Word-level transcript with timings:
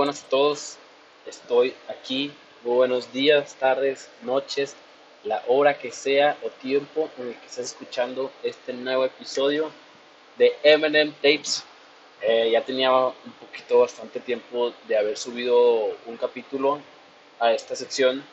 Buenas 0.00 0.24
a 0.24 0.28
todos. 0.30 0.76
Estoy 1.26 1.74
aquí. 1.86 2.32
Buenos 2.64 3.12
días, 3.12 3.54
tardes, 3.56 4.08
noches, 4.22 4.74
la 5.24 5.44
hora 5.46 5.76
que 5.76 5.92
sea 5.92 6.38
o 6.42 6.48
tiempo 6.48 7.10
en 7.18 7.28
el 7.28 7.34
que 7.34 7.44
estés 7.44 7.66
escuchando 7.66 8.30
este 8.42 8.72
nuevo 8.72 9.04
episodio 9.04 9.70
de 10.38 10.56
Eminem 10.62 11.12
Tapes. 11.16 11.64
Eh, 12.22 12.48
ya 12.50 12.64
tenía 12.64 12.90
un 12.90 13.32
poquito, 13.38 13.80
bastante 13.80 14.20
tiempo 14.20 14.72
de 14.88 14.96
haber 14.96 15.18
subido 15.18 15.94
un 16.06 16.16
capítulo 16.16 16.80
a 17.38 17.52
esta 17.52 17.76
sección 17.76 18.24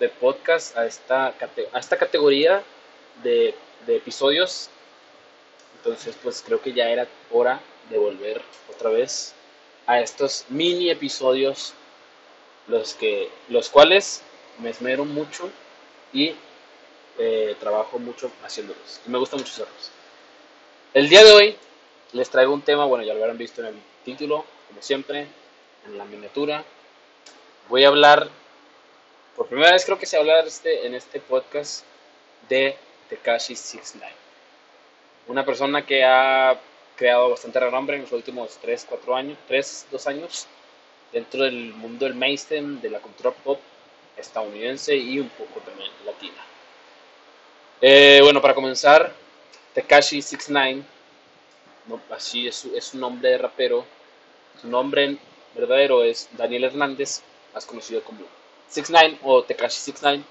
de 0.00 0.08
podcast, 0.08 0.76
a 0.76 0.84
esta, 0.84 1.32
cate- 1.38 1.68
a 1.72 1.78
esta 1.78 1.96
categoría 1.96 2.60
de, 3.22 3.54
de 3.86 3.96
episodios. 3.98 4.68
Entonces, 5.76 6.16
pues 6.20 6.42
creo 6.44 6.60
que 6.60 6.72
ya 6.72 6.88
era 6.90 7.06
hora 7.30 7.60
de 7.88 7.98
volver 7.98 8.42
otra 8.68 8.90
vez 8.90 9.32
a 9.86 10.00
estos 10.00 10.46
mini 10.48 10.90
episodios 10.90 11.74
los 12.66 12.94
que 12.94 13.30
los 13.48 13.68
cuales 13.68 14.22
me 14.58 14.70
esmero 14.70 15.04
mucho 15.04 15.50
y 16.12 16.34
eh, 17.18 17.54
trabajo 17.60 17.98
mucho 17.98 18.30
haciéndolos. 18.42 19.00
Y 19.06 19.10
me 19.10 19.18
gusta 19.18 19.36
mucho 19.36 19.52
hacerlos. 19.52 19.90
El 20.94 21.08
día 21.08 21.24
de 21.24 21.32
hoy 21.32 21.56
les 22.12 22.30
traigo 22.30 22.54
un 22.54 22.62
tema 22.62 22.84
bueno 22.84 23.04
ya 23.04 23.14
lo 23.14 23.20
habrán 23.20 23.38
visto 23.38 23.60
en 23.60 23.68
el 23.68 23.74
título 24.04 24.44
como 24.68 24.80
siempre 24.82 25.26
en 25.86 25.98
la 25.98 26.04
miniatura. 26.04 26.64
Voy 27.68 27.84
a 27.84 27.88
hablar 27.88 28.28
por 29.36 29.46
primera 29.48 29.72
vez 29.72 29.84
creo 29.84 29.98
que 29.98 30.06
se 30.06 30.16
va 30.16 30.20
a 30.20 30.24
hablar 30.24 30.46
este, 30.46 30.86
en 30.86 30.94
este 30.94 31.20
podcast 31.20 31.84
de 32.48 32.76
Tekashi 33.08 33.56
69 33.56 34.24
una 35.26 35.44
persona 35.44 35.84
que 35.86 36.04
ha 36.04 36.58
creado 36.96 37.30
bastante 37.30 37.60
renombre 37.60 37.96
en 37.96 38.02
los 38.02 38.12
últimos 38.12 38.58
3, 38.60 38.86
4 38.88 39.16
años, 39.16 39.38
3, 39.48 39.86
2 39.90 40.06
años, 40.06 40.46
dentro 41.12 41.44
del 41.44 41.72
mundo 41.74 42.04
del 42.04 42.14
mainstream, 42.14 42.80
de 42.80 42.90
la 42.90 43.00
cultura 43.00 43.30
pop 43.30 43.60
estadounidense 44.16 44.96
y 44.96 45.18
un 45.18 45.28
poco 45.30 45.60
también 45.60 45.90
latina. 46.04 46.44
Eh, 47.80 48.20
bueno, 48.22 48.40
para 48.40 48.54
comenzar, 48.54 49.12
Tekashi 49.74 50.22
69, 50.22 50.82
no, 51.86 52.00
así 52.10 52.46
es 52.46 52.64
es 52.64 52.84
su 52.86 52.98
nombre 52.98 53.30
de 53.30 53.38
rapero, 53.38 53.84
su 54.60 54.68
nombre 54.68 55.18
verdadero 55.54 56.02
es 56.02 56.28
Daniel 56.32 56.64
Hernández, 56.64 57.22
más 57.52 57.66
conocido 57.66 58.02
como 58.02 58.20
69 58.68 59.18
o 59.22 59.42
Tekashi 59.42 59.76
69, 59.76 60.24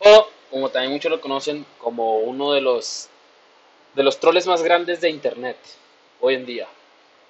o 0.00 0.28
como 0.50 0.68
también 0.70 0.92
muchos 0.92 1.10
lo 1.10 1.20
conocen 1.20 1.66
como 1.78 2.18
uno 2.18 2.52
de 2.52 2.60
los 2.60 3.08
de 3.94 4.02
los 4.02 4.20
troles 4.20 4.46
más 4.46 4.62
grandes 4.62 5.00
de 5.00 5.10
internet 5.10 5.56
hoy 6.24 6.34
en 6.36 6.46
día. 6.46 6.66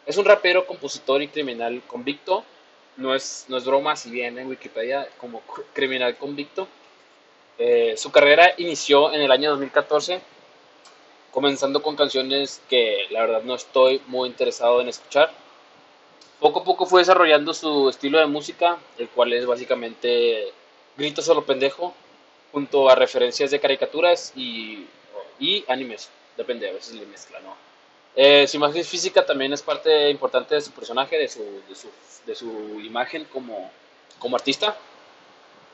Es 0.07 0.17
un 0.19 0.25
rapero, 0.25 0.67
compositor 0.67 1.21
y 1.21 1.29
criminal 1.29 1.83
convicto. 1.87 2.45
No 2.97 3.15
es, 3.15 3.47
no 3.49 3.57
es 3.57 3.65
broma, 3.65 3.97
si 3.97 4.11
bien 4.11 4.39
en 4.39 4.47
Wikipedia 4.49 5.09
como 5.19 5.43
criminal 5.73 6.17
convicto. 6.17 6.69
Eh, 7.59 7.95
su 7.97 8.13
carrera 8.13 8.53
inició 8.59 9.13
en 9.13 9.21
el 9.21 9.33
año 9.33 9.51
2014, 9.51 10.21
comenzando 11.33 11.83
con 11.83 11.97
canciones 11.97 12.63
que 12.69 13.07
la 13.11 13.23
verdad 13.23 13.43
no 13.43 13.57
estoy 13.57 14.01
muy 14.07 14.29
interesado 14.29 14.81
en 14.81 14.89
escuchar. 14.89 15.33
Poco 16.39 16.61
a 16.61 16.65
poco 16.65 16.87
fue 16.87 17.01
desarrollando 17.01 17.53
su 17.53 17.89
estilo 17.89 18.21
de 18.21 18.27
música, 18.27 18.79
el 18.99 19.09
cual 19.09 19.33
es 19.33 19.45
básicamente 19.45 20.53
gritos 20.97 21.29
a 21.29 21.35
lo 21.35 21.45
pendejo, 21.45 21.95
junto 22.53 22.89
a 22.89 22.95
referencias 22.95 23.51
de 23.51 23.59
caricaturas 23.59 24.33
y, 24.37 24.87
y 25.41 25.65
animes. 25.67 26.11
Depende, 26.37 26.69
a 26.69 26.73
veces 26.73 26.95
le 26.95 27.07
mezcla, 27.07 27.41
¿no? 27.41 27.74
Eh, 28.17 28.47
su 28.47 28.57
imagen 28.59 28.85
física 28.85 29.27
también 29.27 29.53
es 29.53 29.63
parte 29.63 30.09
importante 30.11 30.55
de 30.55 30.61
su 30.61 30.71
personaje, 30.71 31.19
de 31.19 31.29
su, 31.29 32.81
imagen 32.81 33.25
como, 33.25 33.71
artista, 34.35 34.77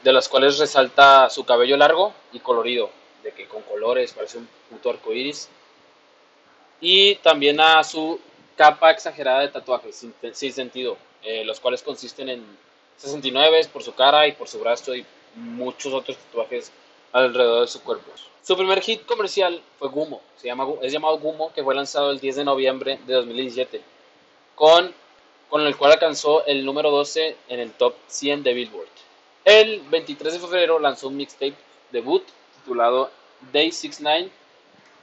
de 0.03 0.13
las 0.13 0.29
cuales 0.29 0.59
resalta 0.59 1.29
su 1.29 1.45
cabello 1.45 1.77
largo 1.77 2.15
y 2.33 2.41
colorido, 2.41 2.91
de 3.23 3.33
que 3.33 3.47
con 3.47 3.63
colores 3.63 4.13
parece 4.13 4.39
un 4.39 4.49
puto 4.71 4.91
arco 4.91 5.13
iris, 5.13 5.49
y 6.81 7.17
también 7.17 7.61
a 7.61 7.85
su 7.85 8.19
capa 8.57 8.91
exagerada 8.91 9.41
de 9.41 9.49
tatuajes 9.49 9.97
sin, 9.97 10.15
sin 10.33 10.53
sentido, 10.53 10.97
eh, 11.23 11.45
los 11.45 11.61
cuales 11.61 11.83
consisten 11.83 12.31
en 12.31 12.45
69 12.97 13.69
por 13.71 13.83
su 13.83 13.95
cara 13.95 14.27
y 14.27 14.33
por 14.33 14.49
su 14.49 14.59
brazo 14.59 14.95
y 14.95 15.05
muchos 15.35 15.93
otros 15.93 16.17
tatuajes 16.17 16.73
alrededor 17.13 17.63
de 17.63 17.67
su 17.67 17.83
cuerpo. 17.83 18.11
Su 18.43 18.57
primer 18.57 18.81
hit 18.81 19.05
comercial 19.05 19.63
fue 19.79 19.89
Gumo, 19.89 20.23
se 20.37 20.47
llama, 20.47 20.67
es 20.83 20.93
llamado 20.93 21.19
Gumo, 21.19 21.53
que 21.53 21.63
fue 21.63 21.75
lanzado 21.75 22.11
el 22.11 22.21
10 22.21 22.37
de 22.37 22.45
noviembre 22.45 22.99
de 23.07 23.15
2017, 23.15 23.81
con, 24.55 24.93
con 25.49 25.67
el 25.67 25.77
cual 25.77 25.93
alcanzó 25.93 26.45
el 26.47 26.65
número 26.65 26.91
12 26.91 27.37
en 27.49 27.61
el 27.61 27.73
top 27.73 27.95
100 28.07 28.43
de 28.43 28.55
Billboard. 28.55 28.89
El 29.45 29.81
23 29.83 30.35
de 30.35 30.39
febrero 30.39 30.79
lanzó 30.79 31.09
un 31.09 31.17
mixtape 31.17 31.55
debut 31.93 32.25
titulado 32.57 33.11
Day 33.53 33.71
69, 33.73 34.31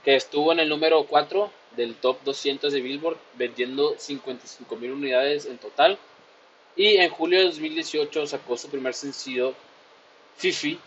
que 0.03 0.15
estuvo 0.15 0.51
en 0.51 0.59
el 0.59 0.69
número 0.69 1.03
4 1.03 1.51
del 1.75 1.95
top 1.95 2.17
200 2.23 2.73
de 2.73 2.81
Billboard, 2.81 3.17
vendiendo 3.35 3.95
55 3.97 4.75
mil 4.77 4.91
unidades 4.91 5.45
en 5.45 5.57
total. 5.57 5.97
Y 6.75 6.97
en 6.97 7.09
julio 7.09 7.39
de 7.39 7.45
2018 7.45 8.27
sacó 8.27 8.57
su 8.57 8.69
primer 8.69 8.93
sencillo, 8.93 9.53
Fifi, 10.37 10.79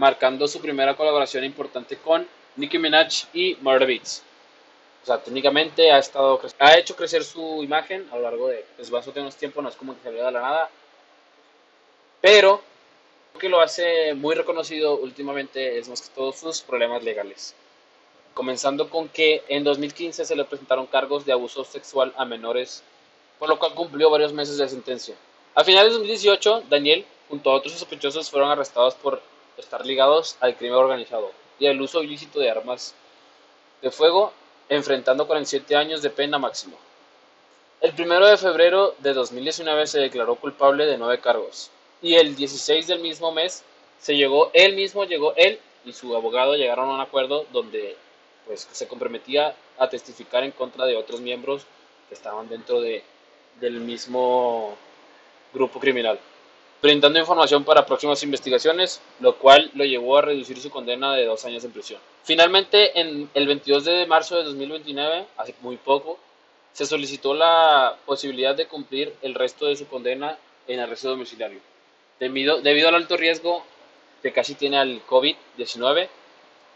marcando 0.00 0.48
su 0.48 0.62
primera 0.62 0.96
colaboración 0.96 1.44
importante 1.44 1.98
con 1.98 2.26
Nicki 2.56 2.78
Minaj 2.78 3.26
y 3.34 3.54
Murder 3.60 3.86
Beats. 3.86 4.22
O 5.02 5.06
sea, 5.06 5.22
técnicamente 5.22 5.92
ha, 5.92 5.98
estado, 5.98 6.40
ha 6.58 6.78
hecho 6.78 6.96
crecer 6.96 7.22
su 7.22 7.62
imagen 7.62 8.08
a 8.10 8.16
lo 8.16 8.22
largo 8.22 8.48
de 8.48 8.64
pues, 8.76 8.90
bastante 8.90 9.20
unos 9.20 9.36
tiempos, 9.36 9.62
no 9.62 9.68
es 9.68 9.76
como 9.76 9.94
que 9.94 10.02
salió 10.02 10.24
de 10.24 10.32
la 10.32 10.40
nada. 10.40 10.70
Pero 12.22 12.62
lo 13.34 13.38
que 13.38 13.50
lo 13.50 13.60
hace 13.60 14.14
muy 14.14 14.34
reconocido 14.34 14.96
últimamente 14.96 15.78
es 15.78 15.86
más 15.90 16.00
que 16.00 16.14
todo 16.14 16.32
sus 16.32 16.62
problemas 16.62 17.04
legales. 17.04 17.54
Comenzando 18.32 18.88
con 18.88 19.10
que 19.10 19.44
en 19.48 19.64
2015 19.64 20.24
se 20.24 20.34
le 20.34 20.46
presentaron 20.46 20.86
cargos 20.86 21.26
de 21.26 21.32
abuso 21.32 21.62
sexual 21.62 22.14
a 22.16 22.24
menores, 22.24 22.82
por 23.38 23.50
lo 23.50 23.58
cual 23.58 23.74
cumplió 23.74 24.08
varios 24.08 24.32
meses 24.32 24.56
de 24.56 24.66
sentencia. 24.66 25.14
A 25.54 25.62
finales 25.62 25.92
de 25.92 25.98
2018, 25.98 26.62
Daniel, 26.70 27.04
junto 27.28 27.50
a 27.50 27.56
otros 27.56 27.74
sospechosos, 27.74 28.30
fueron 28.30 28.48
arrestados 28.48 28.94
por 28.94 29.20
estar 29.60 29.86
ligados 29.86 30.36
al 30.40 30.56
crimen 30.56 30.76
organizado 30.76 31.30
y 31.58 31.66
al 31.66 31.80
uso 31.80 32.02
ilícito 32.02 32.40
de 32.40 32.50
armas 32.50 32.94
de 33.82 33.90
fuego, 33.90 34.32
enfrentando 34.68 35.26
47 35.26 35.76
años 35.76 36.02
de 36.02 36.10
pena 36.10 36.38
máxima. 36.38 36.76
El 37.80 37.94
1 37.98 38.26
de 38.26 38.36
febrero 38.36 38.94
de 38.98 39.14
2019 39.14 39.86
se 39.86 40.00
declaró 40.00 40.34
culpable 40.36 40.84
de 40.84 40.98
nueve 40.98 41.20
cargos 41.20 41.70
y 42.02 42.14
el 42.14 42.36
16 42.36 42.86
del 42.86 43.00
mismo 43.00 43.32
mes 43.32 43.64
se 43.98 44.16
llegó, 44.16 44.50
él 44.52 44.76
mismo 44.76 45.04
llegó, 45.04 45.34
él 45.36 45.58
y 45.84 45.92
su 45.92 46.14
abogado 46.14 46.56
llegaron 46.56 46.90
a 46.90 46.94
un 46.94 47.00
acuerdo 47.00 47.46
donde 47.52 47.96
pues 48.46 48.68
se 48.70 48.88
comprometía 48.88 49.54
a 49.78 49.88
testificar 49.88 50.44
en 50.44 50.50
contra 50.52 50.86
de 50.86 50.96
otros 50.96 51.20
miembros 51.20 51.66
que 52.08 52.14
estaban 52.14 52.48
dentro 52.48 52.80
de, 52.80 53.02
del 53.60 53.80
mismo 53.80 54.76
grupo 55.52 55.80
criminal, 55.80 56.18
brindando 56.82 57.18
información 57.18 57.64
para 57.64 57.84
próximas 57.84 58.22
investigaciones, 58.22 59.00
lo 59.20 59.36
cual 59.36 59.70
lo 59.74 59.84
llevó 59.84 60.18
a 60.18 60.22
reducir 60.22 60.58
su 60.60 60.70
condena 60.70 61.14
de 61.14 61.26
dos 61.26 61.44
años 61.44 61.64
en 61.64 61.72
prisión. 61.72 62.00
Finalmente, 62.24 62.98
en 62.98 63.28
el 63.34 63.46
22 63.46 63.84
de 63.84 64.06
marzo 64.06 64.36
de 64.36 64.44
2029, 64.44 65.26
hace 65.36 65.54
muy 65.60 65.76
poco, 65.76 66.18
se 66.72 66.86
solicitó 66.86 67.34
la 67.34 67.96
posibilidad 68.06 68.54
de 68.54 68.66
cumplir 68.66 69.14
el 69.22 69.34
resto 69.34 69.66
de 69.66 69.76
su 69.76 69.86
condena 69.88 70.38
en 70.66 70.80
arresto 70.80 71.10
domiciliario. 71.10 71.60
Debido, 72.18 72.60
debido 72.60 72.88
al 72.88 72.94
alto 72.94 73.16
riesgo 73.16 73.64
que 74.22 74.32
casi 74.32 74.54
tiene 74.54 74.78
al 74.78 75.04
COVID-19, 75.06 76.08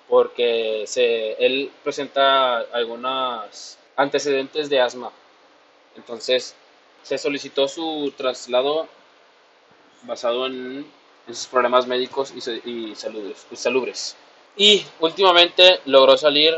porque 0.09 0.85
se, 0.87 1.33
él 1.45 1.71
presenta 1.83 2.59
algunos 2.59 3.79
antecedentes 3.97 4.69
de 4.69 4.81
asma 4.81 5.11
Entonces 5.97 6.55
se 7.03 7.19
solicitó 7.19 7.69
su 7.69 8.13
traslado 8.17 8.89
basado 10.05 10.47
en, 10.47 10.87
sus 11.27 11.47
problemas 11.47 11.87
médicos 11.87 12.35
y, 12.35 12.71
y 12.71 12.95
salubres. 12.95 14.17
Y 14.57 14.85
últimamente 15.01 15.81
logró 15.87 16.17
salir 16.17 16.55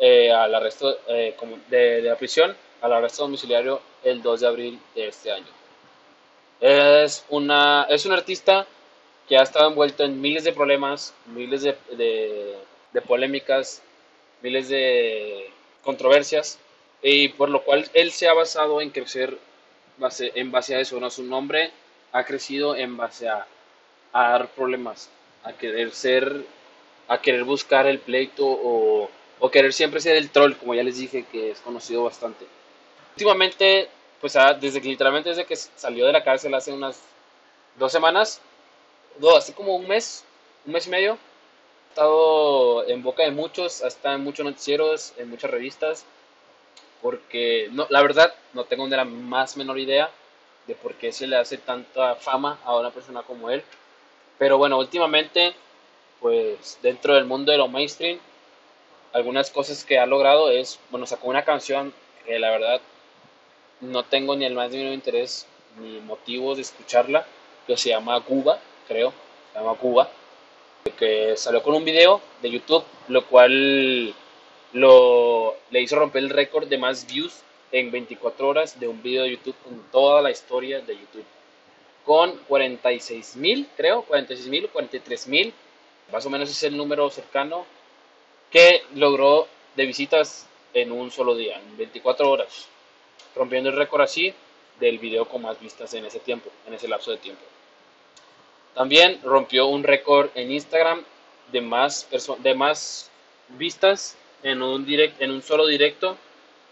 eh, 0.00 0.30
al 0.30 0.54
arresto 0.54 0.96
eh, 1.08 1.34
de, 1.68 2.02
la 2.02 2.14
prisión 2.16 2.56
al 2.80 2.92
arresto 2.92 3.22
domiciliario 3.24 3.80
el 4.04 4.22
2 4.22 4.40
de 4.40 4.46
abril 4.46 4.80
de 4.94 5.08
este 5.08 5.32
año. 5.32 5.46
Es, 6.60 7.24
una, 7.30 7.84
es 7.88 8.06
un 8.06 8.12
artista 8.12 8.64
que 9.28 9.36
ha 9.36 9.42
estado 9.42 9.68
envuelto 9.68 10.04
en 10.04 10.20
miles 10.20 10.44
de 10.44 10.52
problemas, 10.52 11.14
miles 11.26 11.62
de, 11.62 11.76
de, 12.92 13.02
polémicas, 13.02 13.82
miles 14.40 14.68
de 14.68 15.50
controversias, 15.82 16.60
y 17.02 17.30
por 17.30 17.48
lo 17.48 17.64
cual 17.64 17.90
él 17.94 18.12
se 18.12 18.28
ha 18.28 18.34
basado 18.34 18.80
en 18.80 18.90
crecer 18.90 19.36
base, 19.98 20.30
en 20.36 20.52
base 20.52 20.76
a 20.76 20.80
eso. 20.80 21.00
¿no? 21.00 21.10
Su 21.10 21.24
nombre 21.24 21.72
ha 22.12 22.24
crecido 22.24 22.76
en 22.76 22.96
base 22.96 23.28
a, 23.28 23.46
a 24.12 24.30
dar 24.30 24.48
problemas, 24.48 25.10
a 25.44 25.52
querer 25.52 25.92
ser, 25.92 26.44
a 27.08 27.20
querer 27.20 27.44
buscar 27.44 27.86
el 27.86 27.98
pleito 27.98 28.44
o 28.46 29.10
o 29.40 29.50
querer 29.50 29.72
siempre 29.72 30.00
ser 30.00 30.16
el 30.16 30.30
troll, 30.30 30.54
como 30.54 30.74
ya 30.74 30.82
les 30.82 30.98
dije, 30.98 31.24
que 31.30 31.50
es 31.50 31.60
conocido 31.60 32.04
bastante. 32.04 32.46
Últimamente, 33.14 33.88
pues 34.20 34.36
ah, 34.36 34.54
desde 34.54 34.80
que 34.80 34.88
literalmente 34.88 35.30
desde 35.30 35.44
que 35.44 35.56
salió 35.56 36.06
de 36.06 36.12
la 36.12 36.24
cárcel 36.24 36.54
hace 36.54 36.72
unas 36.72 37.00
dos 37.78 37.92
semanas, 37.92 38.40
no, 39.18 39.36
así 39.36 39.52
como 39.52 39.76
un 39.76 39.86
mes, 39.86 40.24
un 40.66 40.72
mes 40.72 40.86
y 40.86 40.90
medio, 40.90 41.12
ha 41.12 41.88
estado 41.90 42.88
en 42.88 43.02
boca 43.02 43.22
de 43.22 43.30
muchos, 43.30 43.82
ha 43.82 43.88
estado 43.88 44.16
en 44.16 44.24
muchos 44.24 44.44
noticieros, 44.44 45.14
en 45.16 45.30
muchas 45.30 45.50
revistas, 45.50 46.04
porque 47.02 47.68
no, 47.72 47.86
la 47.90 48.02
verdad 48.02 48.34
no 48.54 48.64
tengo 48.64 48.86
ni 48.86 48.96
la 48.96 49.04
más 49.04 49.56
menor 49.56 49.78
idea 49.78 50.10
de 50.68 50.74
por 50.74 50.94
qué 50.94 51.10
se 51.10 51.26
le 51.26 51.36
hace 51.36 51.56
tanta 51.56 52.14
fama 52.14 52.60
a 52.64 52.76
una 52.76 52.90
persona 52.90 53.22
como 53.22 53.50
él. 53.50 53.64
Pero 54.38 54.58
bueno, 54.58 54.78
últimamente, 54.78 55.54
pues 56.20 56.78
dentro 56.82 57.14
del 57.14 57.24
mundo 57.24 57.50
de 57.50 57.58
lo 57.58 57.66
mainstream, 57.66 58.18
algunas 59.12 59.50
cosas 59.50 59.82
que 59.84 59.98
ha 59.98 60.06
logrado 60.06 60.50
es, 60.50 60.78
bueno, 60.90 61.06
sacó 61.06 61.28
una 61.28 61.44
canción 61.44 61.92
que 62.24 62.38
la 62.38 62.50
verdad 62.50 62.80
no 63.80 64.04
tengo 64.04 64.36
ni 64.36 64.44
el 64.44 64.54
más 64.54 64.70
mínimo 64.70 64.92
interés 64.92 65.46
ni 65.80 66.00
motivos 66.00 66.56
de 66.56 66.62
escucharla, 66.62 67.26
que 67.66 67.76
se 67.76 67.88
llama 67.90 68.20
Cuba, 68.20 68.58
creo, 68.86 69.12
se 69.52 69.58
llama 69.58 69.74
Cuba, 69.74 70.10
que 70.98 71.36
salió 71.36 71.62
con 71.62 71.74
un 71.74 71.84
video 71.84 72.20
de 72.42 72.50
YouTube, 72.50 72.84
lo 73.08 73.26
cual 73.26 74.14
lo, 74.72 75.56
le 75.70 75.80
hizo 75.80 75.96
romper 75.96 76.24
el 76.24 76.30
récord 76.30 76.68
de 76.68 76.78
más 76.78 77.06
views 77.06 77.42
en 77.72 77.90
24 77.90 78.48
horas 78.48 78.80
de 78.80 78.88
un 78.88 79.02
video 79.02 79.24
de 79.24 79.30
YouTube 79.30 79.56
en 79.70 79.82
toda 79.90 80.22
la 80.22 80.30
historia 80.30 80.80
de 80.80 80.94
YouTube. 80.94 81.24
Con 82.04 82.36
46 82.48 83.36
mil, 83.36 83.68
creo, 83.76 84.02
46 84.02 84.48
mil, 84.48 84.68
43 84.68 85.28
mil, 85.28 85.52
más 86.12 86.24
o 86.24 86.30
menos 86.30 86.50
es 86.50 86.62
el 86.62 86.76
número 86.76 87.08
cercano 87.10 87.66
que 88.50 88.82
logró 88.94 89.46
de 89.76 89.86
visitas 89.86 90.46
en 90.72 90.92
un 90.92 91.10
solo 91.10 91.34
día, 91.34 91.58
en 91.58 91.76
24 91.76 92.30
horas, 92.30 92.66
rompiendo 93.34 93.70
el 93.70 93.76
récord 93.76 94.02
así 94.02 94.34
del 94.80 94.98
video 94.98 95.26
con 95.26 95.42
más 95.42 95.60
vistas 95.60 95.92
en 95.94 96.04
ese 96.06 96.20
tiempo, 96.20 96.50
en 96.66 96.74
ese 96.74 96.88
lapso 96.88 97.10
de 97.10 97.18
tiempo. 97.18 97.42
También 98.74 99.20
rompió 99.24 99.66
un 99.66 99.82
récord 99.82 100.30
en 100.34 100.52
Instagram 100.52 101.04
de 101.52 101.60
más, 101.60 102.08
de 102.38 102.54
más 102.54 103.10
vistas 103.48 104.16
en 104.42 104.62
un, 104.62 104.86
direct, 104.86 105.20
en 105.20 105.30
un 105.30 105.42
solo 105.42 105.66
directo, 105.66 106.16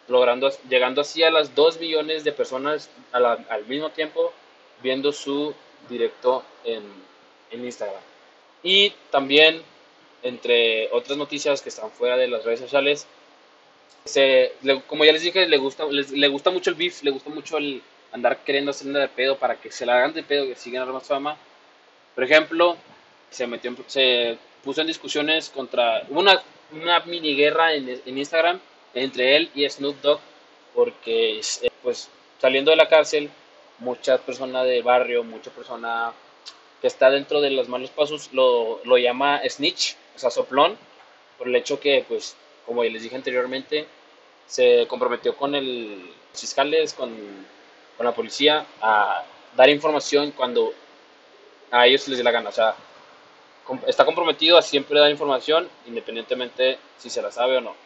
logrando, 0.08 0.50
llegando 0.68 1.00
así 1.00 1.22
a 1.22 1.30
las 1.30 1.54
2 1.54 1.80
millones 1.80 2.24
de 2.24 2.32
personas 2.32 2.90
al 3.12 3.66
mismo 3.66 3.90
tiempo 3.90 4.32
viendo 4.82 5.12
su 5.12 5.54
directo 5.88 6.44
en, 6.64 7.06
Instagram. 7.52 8.02
Y 8.62 8.90
también 9.10 9.62
entre 10.22 10.90
otras 10.92 11.16
noticias 11.16 11.62
que 11.62 11.70
están 11.70 11.90
fuera 11.90 12.16
de 12.16 12.28
las 12.28 12.44
redes 12.44 12.60
sociales, 12.60 13.06
se, 14.04 14.52
como 14.86 15.04
ya 15.04 15.12
les 15.12 15.22
dije, 15.22 15.46
le 15.46 15.56
gusta, 15.56 15.84
le 15.86 16.28
gusta 16.28 16.50
mucho 16.50 16.70
el 16.70 16.76
beef, 16.76 17.02
le 17.02 17.12
gusta 17.12 17.30
mucho 17.30 17.56
el 17.56 17.82
andar 18.12 18.38
queriendo 18.44 18.72
hacerle 18.72 18.98
de 18.98 19.08
pedo 19.08 19.38
para 19.38 19.56
que 19.56 19.70
se 19.70 19.86
la 19.86 19.96
hagan 19.96 20.12
de 20.12 20.22
pedo, 20.22 20.46
que 20.46 20.54
sigan 20.54 20.92
más 20.92 21.06
fama. 21.06 21.36
Por 22.14 22.24
ejemplo, 22.24 22.76
se 23.30 23.46
metió, 23.46 23.74
se 23.86 24.36
puso 24.62 24.80
en 24.82 24.88
discusiones 24.88 25.48
contra 25.48 26.02
una, 26.10 26.42
una 26.72 27.00
mini 27.00 27.34
guerra 27.36 27.72
en 27.74 28.18
Instagram 28.18 28.60
entre 28.96 29.36
él 29.36 29.50
y 29.54 29.68
Snoop 29.68 30.00
Dogg, 30.00 30.20
porque 30.74 31.40
eh, 31.40 31.70
pues 31.82 32.08
saliendo 32.40 32.70
de 32.70 32.76
la 32.76 32.88
cárcel, 32.88 33.30
muchas 33.78 34.20
personas 34.20 34.66
del 34.66 34.82
barrio, 34.82 35.22
mucha 35.22 35.50
persona 35.50 36.12
que 36.80 36.86
está 36.86 37.10
dentro 37.10 37.40
de 37.40 37.50
los 37.50 37.68
malos 37.68 37.90
pasos 37.90 38.32
lo, 38.32 38.80
lo 38.84 38.98
llama 38.98 39.40
snitch, 39.48 39.96
o 40.14 40.18
sea, 40.18 40.30
soplón, 40.30 40.76
por 41.38 41.48
el 41.48 41.56
hecho 41.56 41.78
que, 41.78 42.04
pues, 42.08 42.36
como 42.64 42.82
les 42.84 43.02
dije 43.02 43.16
anteriormente, 43.16 43.86
se 44.46 44.86
comprometió 44.88 45.36
con 45.36 45.54
el 45.54 46.10
fiscales, 46.32 46.94
con, 46.94 47.14
con 47.96 48.06
la 48.06 48.14
policía, 48.14 48.66
a 48.80 49.24
dar 49.56 49.68
información 49.70 50.32
cuando 50.32 50.72
a 51.70 51.86
ellos 51.86 52.08
les 52.08 52.18
dé 52.18 52.24
la 52.24 52.30
gana. 52.30 52.50
O 52.50 52.52
sea, 52.52 52.74
está 53.86 54.04
comprometido 54.04 54.58
a 54.58 54.62
siempre 54.62 55.00
dar 55.00 55.10
información, 55.10 55.68
independientemente 55.86 56.78
si 56.98 57.10
se 57.10 57.22
la 57.22 57.30
sabe 57.30 57.56
o 57.56 57.60
no. 57.60 57.85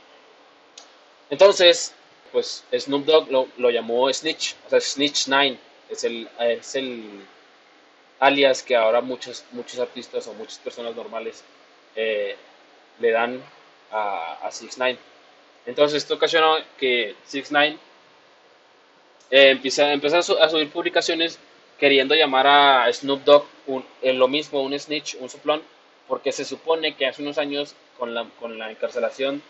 Entonces, 1.31 1.94
pues 2.32 2.65
Snoop 2.77 3.05
Dogg 3.05 3.31
lo, 3.31 3.71
llamó 3.71 4.12
Snitch, 4.12 4.56
o 4.67 4.71
sea, 4.71 4.81
Snitch 4.81 5.29
9, 5.29 5.59
es 5.88 6.05
el, 6.05 6.29
es 6.38 6.75
el 6.75 7.05
alias 8.19 8.62
que 8.62 8.77
ahora 8.77 9.00
muchos, 9.00 9.44
muchos 9.53 9.79
artistas 9.79 10.27
o 10.27 10.35
muchas 10.35 10.59
personas 10.59 10.94
normales 10.94 11.43
eh, 11.97 12.37
le 13.00 13.11
dan 13.11 13.43
a, 13.91 14.38
a 14.43 14.50
6 14.50 14.75
9 14.79 14.99
Entonces 15.67 16.03
esto 16.03 16.15
ocasionó 16.15 16.56
que 16.79 17.17
6 17.25 17.49
9 17.50 17.79
eh, 19.31 19.50
empieza, 19.50 19.93
a, 19.93 20.49
subir 20.49 20.71
publicaciones 20.71 21.38
queriendo 21.79 22.15
llamar 22.15 22.47
a 22.47 22.93
Snoop 22.93 23.25
Dogg 23.25 23.44
un, 23.67 23.85
en 24.03 24.19
lo 24.19 24.29
mismo, 24.29 24.61
un 24.61 24.79
snitch, 24.79 25.17
un 25.21 25.31
soplón, 25.31 25.62
porque 26.09 26.32
se 26.32 26.44
supone 26.44 26.94
que 26.97 27.06
hace 27.06 27.23
unos 27.23 27.38
años 27.38 27.75
con 27.99 28.15
la, 28.15 28.27
con 28.41 28.59
la 28.59 28.71
encarcelación 28.71 29.43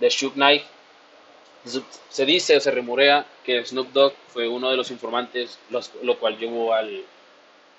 de 0.00 0.08
Shook 0.08 0.34
Knight, 0.34 0.62
se 2.08 2.24
dice 2.24 2.56
o 2.56 2.60
se 2.60 2.70
remurea 2.70 3.26
que 3.44 3.64
Snoop 3.64 3.92
Dogg 3.92 4.14
fue 4.28 4.48
uno 4.48 4.70
de 4.70 4.76
los 4.76 4.90
informantes, 4.90 5.58
lo 6.02 6.18
cual 6.18 6.38
llevó 6.38 6.72
al, 6.72 7.04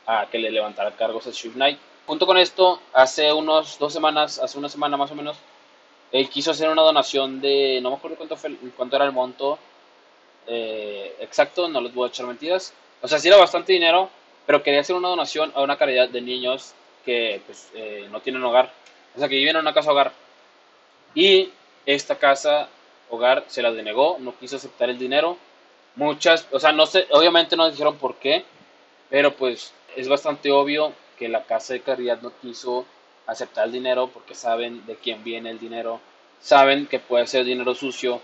a 0.05 0.27
que 0.29 0.39
le 0.39 0.51
levantara 0.51 0.95
cargos 0.95 1.27
a 1.27 1.31
Shook 1.31 1.53
Knight. 1.53 1.79
Junto 2.05 2.25
con 2.25 2.37
esto, 2.37 2.81
hace 2.93 3.31
unos 3.33 3.77
dos 3.79 3.91
semanas, 3.91 4.39
hace 4.39 4.57
una 4.57 4.69
semana 4.69 4.97
más 4.97 5.11
o 5.11 5.15
menos, 5.15 5.37
él 6.11 6.29
quiso 6.29 6.51
hacer 6.51 6.69
una 6.69 6.81
donación 6.81 7.41
de, 7.41 7.79
no 7.81 7.89
me 7.89 7.97
acuerdo 7.97 8.15
cuánto, 8.15 8.37
fue, 8.37 8.55
cuánto 8.75 8.95
era 8.95 9.05
el 9.05 9.11
monto 9.11 9.59
eh, 10.47 11.13
exacto, 11.19 11.67
no 11.67 11.81
les 11.81 11.93
voy 11.93 12.05
a 12.05 12.09
echar 12.09 12.25
mentiras. 12.25 12.73
O 13.01 13.07
sea, 13.07 13.19
sí 13.19 13.27
era 13.27 13.37
bastante 13.37 13.73
dinero, 13.73 14.09
pero 14.45 14.63
quería 14.63 14.79
hacer 14.79 14.95
una 14.95 15.09
donación 15.09 15.51
a 15.55 15.61
una 15.61 15.77
caridad 15.77 16.09
de 16.09 16.21
niños 16.21 16.73
que 17.05 17.41
pues, 17.45 17.69
eh, 17.75 18.07
no 18.09 18.21
tienen 18.21 18.43
hogar, 18.43 18.71
o 19.15 19.19
sea, 19.19 19.27
que 19.27 19.35
viven 19.35 19.57
en 19.57 19.61
una 19.61 19.73
casa 19.73 19.91
hogar. 19.91 20.13
Y 21.13 21.51
esta 21.85 22.17
casa 22.17 22.69
hogar 23.09 23.45
se 23.47 23.61
la 23.61 23.71
denegó, 23.71 24.17
no 24.19 24.37
quiso 24.37 24.57
aceptar 24.57 24.89
el 24.89 24.97
dinero. 24.97 25.37
Muchas, 25.95 26.47
o 26.51 26.59
sea, 26.59 26.71
no 26.71 26.85
sé, 26.85 27.07
obviamente 27.11 27.55
no 27.55 27.69
dijeron 27.69 27.97
por 27.97 28.15
qué, 28.15 28.45
pero 29.09 29.35
pues 29.35 29.73
es 29.95 30.07
bastante 30.07 30.51
obvio 30.51 30.93
que 31.17 31.27
la 31.27 31.43
casa 31.43 31.73
de 31.73 31.81
caridad 31.81 32.21
no 32.21 32.31
quiso 32.39 32.85
aceptar 33.25 33.65
el 33.65 33.71
dinero 33.71 34.07
porque 34.07 34.35
saben 34.35 34.85
de 34.85 34.95
quién 34.95 35.23
viene 35.23 35.49
el 35.49 35.59
dinero, 35.59 35.99
saben 36.39 36.85
que 36.85 36.99
puede 36.99 37.25
ser 37.27 37.45
dinero 37.45 37.73
sucio 37.73 38.21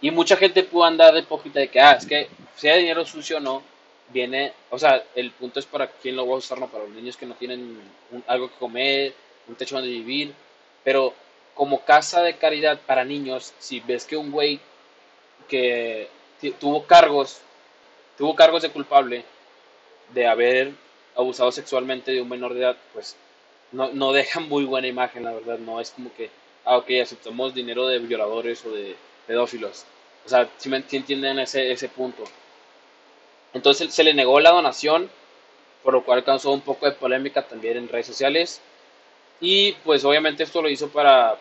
y 0.00 0.10
mucha 0.10 0.36
gente 0.36 0.64
puede 0.64 0.88
andar 0.88 1.14
de 1.14 1.20
hipócrita 1.20 1.60
de 1.60 1.68
que, 1.68 1.80
ah, 1.80 1.92
es 1.92 2.06
que 2.06 2.28
sea 2.56 2.76
dinero 2.76 3.04
sucio 3.04 3.36
o 3.36 3.40
no, 3.40 3.62
viene, 4.08 4.52
o 4.70 4.78
sea, 4.78 5.02
el 5.14 5.30
punto 5.30 5.60
es 5.60 5.66
para 5.66 5.86
quién 5.86 6.16
lo 6.16 6.26
va 6.26 6.34
a 6.34 6.38
usar, 6.38 6.58
no 6.58 6.68
para 6.68 6.84
los 6.84 6.92
niños 6.92 7.16
que 7.16 7.24
no 7.24 7.34
tienen 7.34 7.78
algo 8.26 8.48
que 8.48 8.56
comer, 8.56 9.14
un 9.46 9.54
techo 9.54 9.76
donde 9.76 9.90
vivir, 9.90 10.34
pero 10.82 11.14
como 11.54 11.84
casa 11.84 12.22
de 12.22 12.36
caridad 12.36 12.80
para 12.86 13.04
niños, 13.04 13.52
si 13.58 13.80
ves 13.80 14.04
que 14.06 14.16
un 14.16 14.30
güey 14.30 14.60
que 15.48 16.08
tuvo 16.58 16.84
cargos, 16.86 17.40
tuvo 18.16 18.34
cargos 18.34 18.62
de 18.62 18.70
culpable 18.70 19.24
de 20.14 20.26
haber 20.26 20.72
abusado 21.14 21.52
sexualmente 21.52 22.12
de 22.12 22.22
un 22.22 22.28
menor 22.28 22.54
de 22.54 22.60
edad, 22.60 22.76
pues 22.92 23.16
no, 23.72 23.90
no 23.92 24.12
dejan 24.12 24.48
muy 24.48 24.64
buena 24.64 24.86
imagen, 24.86 25.24
la 25.24 25.32
verdad. 25.32 25.58
No 25.58 25.80
es 25.80 25.90
como 25.90 26.12
que, 26.14 26.30
ah, 26.64 26.76
ok, 26.76 26.90
aceptamos 27.02 27.54
dinero 27.54 27.86
de 27.86 27.98
violadores 27.98 28.64
o 28.64 28.70
de 28.70 28.96
pedófilos. 29.26 29.84
O 30.24 30.28
sea, 30.28 30.48
si 30.56 30.68
me 30.68 30.76
entienden 30.76 31.38
ese, 31.38 31.72
ese 31.72 31.88
punto. 31.88 32.24
Entonces 33.54 33.92
se 33.92 34.04
le 34.04 34.14
negó 34.14 34.40
la 34.40 34.50
donación, 34.50 35.10
por 35.82 35.94
lo 35.94 36.04
cual 36.04 36.24
causó 36.24 36.52
un 36.52 36.60
poco 36.60 36.86
de 36.86 36.92
polémica 36.92 37.42
también 37.42 37.76
en 37.76 37.88
redes 37.88 38.06
sociales. 38.06 38.60
Y 39.42 39.72
pues 39.84 40.04
obviamente 40.06 40.44
esto 40.44 40.62
lo 40.62 40.70
hizo 40.70 40.88
para, 40.88 41.36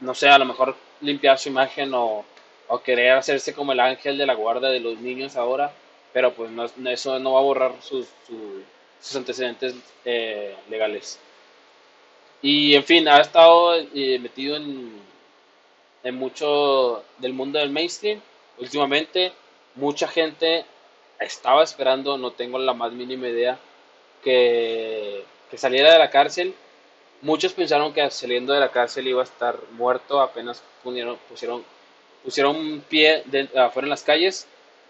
no 0.00 0.14
sé, 0.14 0.28
a 0.30 0.38
lo 0.38 0.46
mejor 0.46 0.74
limpiar 1.02 1.38
su 1.38 1.50
imagen 1.50 1.92
o 1.92 2.24
o 2.68 2.80
querer 2.82 3.12
hacerse 3.12 3.54
como 3.54 3.72
el 3.72 3.80
ángel 3.80 4.18
de 4.18 4.26
la 4.26 4.34
guarda 4.34 4.68
de 4.70 4.80
los 4.80 4.98
niños 5.00 5.36
ahora, 5.36 5.72
pero 6.12 6.32
pues 6.34 6.50
no, 6.50 6.66
eso 6.90 7.18
no 7.18 7.32
va 7.32 7.40
a 7.40 7.42
borrar 7.42 7.72
sus, 7.80 8.06
sus 9.00 9.16
antecedentes 9.16 9.74
eh, 10.04 10.54
legales. 10.68 11.18
Y 12.42 12.74
en 12.74 12.84
fin, 12.84 13.08
ha 13.08 13.20
estado 13.20 13.74
eh, 13.74 14.18
metido 14.20 14.56
en, 14.56 14.92
en 16.04 16.14
mucho 16.14 17.02
del 17.18 17.32
mundo 17.32 17.58
del 17.58 17.70
mainstream 17.70 18.20
últimamente. 18.58 19.32
Mucha 19.74 20.06
gente 20.06 20.64
estaba 21.18 21.64
esperando, 21.64 22.16
no 22.18 22.32
tengo 22.32 22.58
la 22.58 22.74
más 22.74 22.92
mínima 22.92 23.28
idea, 23.28 23.58
que, 24.22 25.24
que 25.50 25.58
saliera 25.58 25.92
de 25.92 25.98
la 25.98 26.10
cárcel. 26.10 26.54
Muchos 27.20 27.52
pensaron 27.52 27.92
que 27.92 28.08
saliendo 28.10 28.52
de 28.52 28.60
la 28.60 28.70
cárcel 28.70 29.08
iba 29.08 29.20
a 29.20 29.24
estar 29.24 29.58
muerto, 29.72 30.20
apenas 30.20 30.62
pusieron, 30.84 31.18
pusieron, 31.28 31.64
pusieron 32.22 32.56
un 32.56 32.80
pie 32.80 33.24
afuera 33.56 33.86
en 33.86 33.90
las 33.90 34.04
calles, 34.04 34.46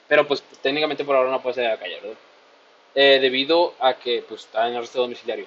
pero 0.08 0.26
pues 0.26 0.42
técnicamente 0.62 1.04
por 1.04 1.16
ahora 1.16 1.30
no 1.30 1.42
puede 1.42 1.54
salir 1.54 1.70
a 1.70 1.75
la 1.75 1.80
calle, 1.80 2.00
¿verdad? 2.00 2.18
Eh, 2.94 3.18
debido 3.20 3.75
a 3.80 3.94
que 3.94 4.25
pues 4.28 4.42
está 4.42 4.68
en 4.68 4.76
arresto 4.76 5.00
domiciliario. 5.00 5.47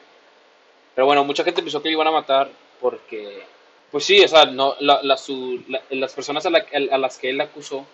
Pero 0.95 1.05
bueno, 1.05 1.23
mucha 1.23 1.43
gente 1.43 1.61
pensó 1.61 1.81
que 1.81 1.89
le 1.89 1.93
iban 1.93 2.07
a 2.07 2.11
matar 2.11 2.49
porque, 2.79 3.43
pues 3.91 4.03
sí, 4.03 4.23
o 4.23 4.27
sea, 4.27 4.45
no, 4.45 4.75
la, 4.79 5.01
las 5.03 6.13
personas 6.13 6.45
a, 6.45 6.49
las 6.49 7.17
que 7.17 7.29
él 7.29 7.41
acusó, 7.41 7.85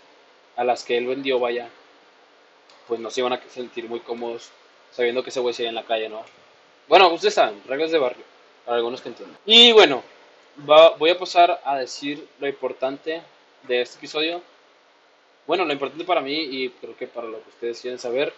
a 0.55 0.63
las 0.63 0.83
que 0.83 0.97
él 0.97 1.07
vendió, 1.07 1.39
vaya, 1.39 1.69
pues 2.87 2.99
no 2.99 3.09
se 3.11 3.19
iban 3.19 3.33
a 3.33 3.41
sentir 3.49 3.89
muy 3.89 3.99
cómodos 3.99 4.51
sabiendo 4.91 5.23
que 5.23 5.29
ese 5.29 5.41
güey 5.41 5.53
sigue 5.53 5.69
en 5.69 5.75
la 5.75 5.83
calle, 5.83 6.09
¿no? 6.09 6.23
Bueno, 6.87 7.09
ustedes 7.09 7.33
saben, 7.33 7.61
reglas 7.67 7.91
de 7.91 7.99
barrio, 7.99 8.23
para 8.67 8.77
algunos 8.77 9.01
que 9.01 9.07
entienden. 9.07 9.37
Y 9.45 9.71
bueno, 9.71 10.03
voy 10.99 11.09
a 11.09 11.17
pasar 11.17 11.61
a 11.63 11.77
decir 11.77 12.27
lo 12.37 12.49
importante 12.49 13.21
de 13.63 13.81
este 13.81 13.97
episodio. 13.97 14.41
Bueno, 15.47 15.63
lo 15.63 15.71
importante 15.71 16.03
para 16.03 16.19
mí 16.19 16.33
y 16.37 16.69
creo 16.71 16.97
que 16.97 17.07
para 17.07 17.27
lo 17.27 17.41
que 17.41 17.49
ustedes 17.49 17.79
quieren 17.79 17.97
saber 17.97 18.33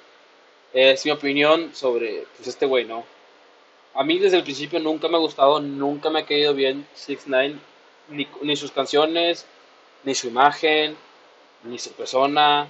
es 0.71 1.03
mi 1.03 1.11
opinión 1.11 1.73
sobre 1.73 2.27
pues, 2.37 2.47
este 2.47 2.67
güey, 2.67 2.85
¿no? 2.85 3.03
A 3.95 4.03
mí 4.03 4.19
desde 4.19 4.37
el 4.37 4.43
principio 4.43 4.79
nunca 4.79 5.07
me 5.07 5.17
ha 5.17 5.19
gustado, 5.19 5.59
nunca 5.59 6.11
me 6.11 6.19
ha 6.19 6.25
caído 6.27 6.53
bien 6.53 6.87
6 6.93 7.23
9 7.25 7.55
ni, 8.09 8.27
ni 8.43 8.55
sus 8.55 8.71
canciones, 8.71 9.47
ni 10.03 10.13
su 10.13 10.27
imagen, 10.27 10.95
ni 11.63 11.79
su 11.79 11.91
persona. 11.93 12.67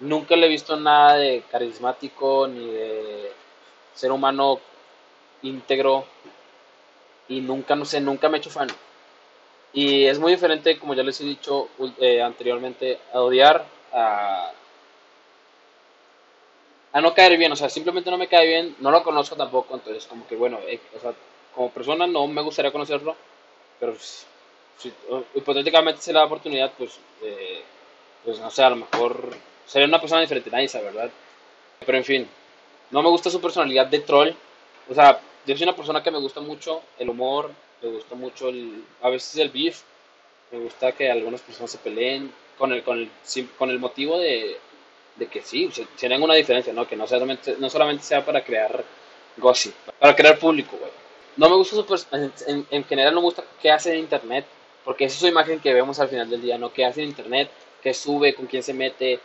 Nunca 0.00 0.34
le 0.34 0.46
he 0.46 0.48
visto 0.48 0.76
nada 0.76 1.16
de 1.16 1.42
carismático, 1.50 2.48
ni 2.48 2.70
de 2.70 3.32
ser 3.92 4.10
humano 4.12 4.60
íntegro. 5.42 6.06
Y 7.32 7.40
nunca, 7.40 7.74
no 7.74 7.84
sé, 7.84 8.00
nunca 8.00 8.28
me 8.28 8.36
he 8.36 8.40
hecho 8.40 8.50
fan. 8.50 8.68
Y 9.72 10.04
es 10.04 10.18
muy 10.18 10.32
diferente, 10.32 10.78
como 10.78 10.94
ya 10.94 11.02
les 11.02 11.20
he 11.20 11.24
dicho 11.24 11.68
eh, 11.98 12.20
anteriormente, 12.22 12.98
a 13.12 13.20
odiar 13.20 13.64
a 13.92 14.52
a 16.92 17.00
no 17.00 17.14
caer 17.14 17.38
bien, 17.38 17.50
o 17.52 17.56
sea, 17.56 17.68
simplemente 17.68 18.10
no 18.10 18.18
me 18.18 18.28
cae 18.28 18.46
bien, 18.46 18.76
no 18.80 18.90
lo 18.90 19.02
conozco 19.02 19.34
tampoco, 19.34 19.74
entonces 19.74 20.06
como 20.06 20.26
que 20.26 20.36
bueno, 20.36 20.58
eh, 20.66 20.78
o 20.94 21.00
sea, 21.00 21.14
como 21.54 21.70
persona 21.70 22.06
no 22.06 22.26
me 22.26 22.42
gustaría 22.42 22.70
conocerlo, 22.70 23.16
pero 23.80 23.96
si 23.98 24.92
hipotéticamente 25.34 26.02
se 26.02 26.12
le 26.12 26.18
da 26.18 26.26
oportunidad, 26.26 26.72
pues, 26.76 26.98
eh, 27.22 27.62
pues 28.24 28.38
no 28.40 28.50
sé, 28.50 28.62
a 28.62 28.70
lo 28.70 28.76
mejor 28.76 29.34
sería 29.64 29.88
una 29.88 30.00
persona 30.00 30.20
diferente, 30.20 30.50
nadie 30.50 30.68
sabe, 30.68 30.84
¿verdad? 30.86 31.10
Pero 31.84 31.98
en 31.98 32.04
fin, 32.04 32.28
no 32.90 33.02
me 33.02 33.08
gusta 33.08 33.30
su 33.30 33.40
personalidad 33.40 33.86
de 33.86 34.00
troll, 34.00 34.30
o 34.90 34.94
sea, 34.94 35.18
yo 35.46 35.56
soy 35.56 35.64
una 35.64 35.76
persona 35.76 36.02
que 36.02 36.10
me 36.10 36.18
gusta 36.18 36.40
mucho 36.40 36.82
el 36.98 37.08
humor, 37.10 37.50
me 37.82 37.88
gusta 37.88 38.14
mucho 38.14 38.48
el, 38.48 38.84
a 39.02 39.08
veces 39.08 39.36
el 39.36 39.50
beef, 39.50 39.82
me 40.50 40.58
gusta 40.60 40.92
que 40.92 41.10
algunas 41.10 41.40
personas 41.40 41.70
se 41.70 41.78
peleen 41.78 42.32
con 42.58 42.72
el, 42.72 42.82
con 42.82 42.98
el, 42.98 43.10
con 43.58 43.70
el 43.70 43.78
motivo 43.78 44.18
de 44.18 44.58
de 45.16 45.26
que 45.26 45.42
sí, 45.42 45.70
tienen 45.96 46.22
una 46.22 46.34
diferencia, 46.34 46.72
¿no? 46.72 46.86
Que 46.86 46.96
no 46.96 47.06
solamente, 47.06 47.56
no 47.58 47.68
solamente 47.68 48.04
sea 48.04 48.24
para 48.24 48.42
crear 48.42 48.82
gossip, 49.36 49.74
para 49.98 50.16
crear 50.16 50.38
público, 50.38 50.76
güey. 50.78 50.90
No 51.36 51.48
me 51.48 51.56
gusta 51.56 51.76
su 51.76 52.06
en, 52.46 52.66
en, 52.70 52.84
general 52.84 53.14
no 53.14 53.20
me 53.20 53.26
gusta 53.26 53.44
qué 53.60 53.70
hace 53.70 53.92
en 53.92 54.00
internet, 54.00 54.44
porque 54.84 55.04
esa 55.04 55.14
es 55.14 55.20
su 55.20 55.26
imagen 55.26 55.60
que 55.60 55.72
vemos 55.72 55.98
al 55.98 56.08
final 56.08 56.28
del 56.28 56.42
día, 56.42 56.58
¿no? 56.58 56.72
Qué 56.72 56.84
hace 56.84 57.02
en 57.02 57.08
internet, 57.08 57.50
qué 57.82 57.94
sube, 57.94 58.34
con 58.34 58.46
quién 58.46 58.62
se 58.62 58.74
mete. 58.74 59.20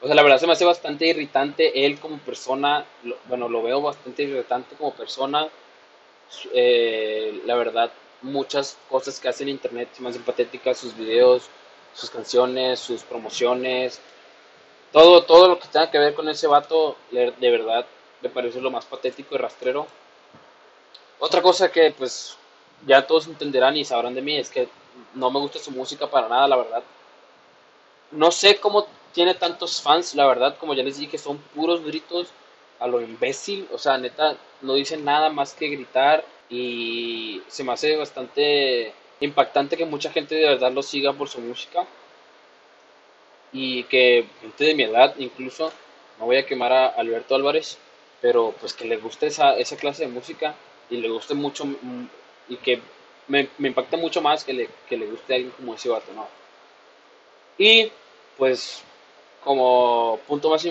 O 0.00 0.06
sea, 0.06 0.14
la 0.14 0.22
verdad 0.22 0.38
se 0.38 0.46
me 0.46 0.52
hace 0.52 0.64
bastante 0.64 1.06
irritante 1.06 1.84
él 1.84 1.98
como 1.98 2.18
persona, 2.18 2.84
bueno, 3.26 3.48
lo 3.48 3.62
veo 3.62 3.82
bastante 3.82 4.22
irritante 4.22 4.76
como 4.76 4.92
persona. 4.92 5.48
Eh, 6.52 7.42
la 7.44 7.56
verdad, 7.56 7.90
muchas 8.22 8.78
cosas 8.88 9.18
que 9.18 9.28
hace 9.28 9.42
en 9.42 9.48
internet 9.50 9.88
se 9.92 10.02
me 10.02 10.10
hacen 10.10 10.22
patéticas, 10.22 10.78
sus 10.78 10.96
videos, 10.96 11.48
sus 11.94 12.10
canciones, 12.10 12.78
sus 12.78 13.02
promociones, 13.02 14.00
todo, 14.92 15.24
todo 15.24 15.48
lo 15.48 15.58
que 15.58 15.68
tenga 15.68 15.90
que 15.90 15.98
ver 15.98 16.14
con 16.14 16.28
ese 16.28 16.46
vato, 16.46 16.96
de 17.10 17.50
verdad, 17.50 17.84
me 18.20 18.28
parece 18.28 18.60
lo 18.60 18.70
más 18.70 18.84
patético 18.84 19.34
y 19.34 19.38
rastrero. 19.38 19.86
Otra 21.18 21.42
cosa 21.42 21.70
que, 21.70 21.92
pues, 21.96 22.36
ya 22.86 23.06
todos 23.06 23.26
entenderán 23.26 23.76
y 23.76 23.84
sabrán 23.84 24.14
de 24.14 24.22
mí 24.22 24.36
es 24.36 24.48
que 24.50 24.68
no 25.14 25.30
me 25.30 25.40
gusta 25.40 25.58
su 25.58 25.70
música 25.72 26.06
para 26.08 26.28
nada, 26.28 26.48
la 26.48 26.56
verdad. 26.56 26.82
No 28.12 28.30
sé 28.30 28.58
cómo 28.58 28.86
tiene 29.12 29.34
tantos 29.34 29.82
fans, 29.82 30.14
la 30.14 30.26
verdad, 30.26 30.56
como 30.58 30.74
ya 30.74 30.82
les 30.82 30.98
dije, 30.98 31.10
que 31.10 31.18
son 31.18 31.38
puros 31.54 31.84
gritos 31.84 32.28
a 32.78 32.86
lo 32.86 33.00
imbécil. 33.00 33.68
O 33.72 33.78
sea, 33.78 33.98
neta, 33.98 34.36
no 34.62 34.74
dicen 34.74 35.04
nada 35.04 35.30
más 35.30 35.54
que 35.54 35.68
gritar 35.68 36.24
y 36.50 37.42
se 37.48 37.64
me 37.64 37.72
hace 37.72 37.96
bastante 37.96 38.92
impactante 39.20 39.76
que 39.76 39.84
mucha 39.84 40.10
gente 40.10 40.34
de 40.34 40.46
verdad 40.46 40.72
lo 40.72 40.82
siga 40.82 41.12
por 41.12 41.28
su 41.28 41.40
música 41.40 41.86
y 43.52 43.84
que 43.84 44.26
gente 44.40 44.64
de 44.64 44.74
mi 44.74 44.84
edad 44.84 45.14
incluso, 45.18 45.72
no 46.18 46.26
voy 46.26 46.36
a 46.36 46.46
quemar 46.46 46.72
a 46.72 46.86
Alberto 46.88 47.34
Álvarez, 47.34 47.78
pero 48.20 48.54
pues 48.60 48.74
que 48.74 48.84
le 48.84 48.96
guste 48.96 49.26
esa, 49.26 49.56
esa 49.56 49.76
clase 49.76 50.04
de 50.06 50.12
música 50.12 50.54
y 50.90 50.98
le 50.98 51.08
guste 51.08 51.34
mucho 51.34 51.64
mm, 51.64 52.06
y 52.48 52.56
que 52.56 52.80
me, 53.28 53.48
me 53.58 53.68
impacta 53.68 53.96
mucho 53.96 54.22
más 54.22 54.44
que 54.44 54.52
le, 54.52 54.68
que 54.88 54.96
le 54.96 55.06
guste 55.06 55.32
a 55.32 55.36
alguien 55.36 55.52
como 55.52 55.74
ese 55.74 55.88
vato, 55.88 56.12
¿no? 56.14 56.26
Y 57.58 57.90
pues 58.36 58.82
como 59.42 60.18
punto 60.26 60.50
más, 60.50 60.66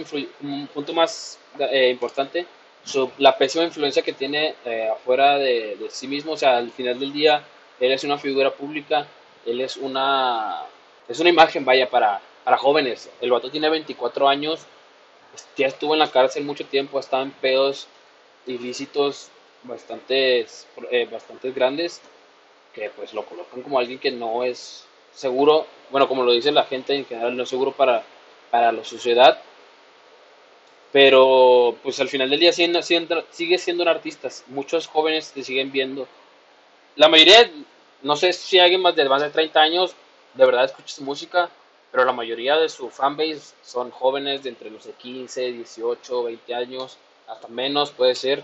punto 0.73 0.93
más 0.93 1.39
eh, 1.59 1.89
importante, 1.89 2.45
la 3.17 3.37
pésima 3.37 3.65
influencia 3.65 4.01
que 4.01 4.13
tiene 4.13 4.55
eh, 4.65 4.89
afuera 4.91 5.37
de, 5.37 5.75
de, 5.77 5.89
sí 5.89 6.07
mismo, 6.07 6.33
o 6.33 6.37
sea, 6.37 6.57
al 6.57 6.71
final 6.71 6.99
del 6.99 7.11
día, 7.11 7.43
él 7.79 7.91
es 7.91 8.03
una 8.03 8.17
figura 8.17 8.51
pública, 8.51 9.05
él 9.45 9.61
es 9.61 9.77
una, 9.77 10.63
es 11.07 11.19
una 11.19 11.29
imagen, 11.29 11.65
vaya, 11.65 11.89
para, 11.89 12.21
para 12.43 12.57
jóvenes. 12.57 13.09
El 13.21 13.31
vato 13.31 13.51
tiene 13.51 13.69
24 13.69 14.27
años, 14.27 14.61
ya 15.57 15.67
estuvo 15.67 15.93
en 15.93 15.99
la 15.99 16.09
cárcel 16.09 16.43
mucho 16.43 16.65
tiempo, 16.65 16.99
estaba 16.99 17.23
en 17.23 17.31
pedos 17.31 17.87
ilícitos 18.45 19.29
bastantes, 19.63 20.67
eh, 20.91 21.07
bastantes 21.11 21.53
grandes, 21.53 22.01
que 22.73 22.89
pues 22.91 23.13
lo 23.13 23.25
colocan 23.25 23.61
como 23.61 23.79
alguien 23.79 23.99
que 23.99 24.11
no 24.11 24.43
es 24.43 24.85
seguro, 25.13 25.65
bueno, 25.91 26.07
como 26.07 26.23
lo 26.23 26.31
dice 26.31 26.51
la 26.51 26.63
gente 26.63 26.95
en 26.95 27.05
general, 27.05 27.35
no 27.35 27.43
es 27.43 27.49
seguro 27.49 27.71
para, 27.71 28.03
para 28.51 28.71
la 28.71 28.83
sociedad, 28.83 29.39
pero 30.91 31.75
pues 31.83 31.99
al 31.99 32.07
final 32.07 32.29
del 32.29 32.39
día 32.39 32.53
sigue, 32.53 32.81
sigue 33.31 33.57
siendo 33.57 33.83
un 33.83 33.89
artista, 33.89 34.29
muchos 34.47 34.87
jóvenes 34.87 35.31
te 35.31 35.43
siguen 35.43 35.71
viendo, 35.71 36.07
la 36.95 37.07
mayoría, 37.07 37.49
no 38.01 38.15
sé 38.15 38.33
si 38.33 38.57
alguien 38.57 38.81
más 38.81 38.95
de 38.95 39.07
más 39.07 39.21
de 39.21 39.29
30 39.29 39.59
años 39.59 39.95
de 40.33 40.45
verdad 40.45 40.65
escucha 40.65 40.95
su 40.95 41.03
música, 41.03 41.49
pero 41.91 42.05
la 42.05 42.11
mayoría 42.11 42.57
de 42.57 42.69
su 42.69 42.89
fanbase 42.89 43.53
son 43.63 43.91
jóvenes 43.91 44.43
de 44.43 44.49
entre 44.49 44.69
los 44.69 44.87
15, 44.87 45.51
18, 45.51 46.23
20 46.23 46.55
años, 46.55 46.97
hasta 47.27 47.47
menos 47.47 47.91
puede 47.91 48.15
ser. 48.15 48.43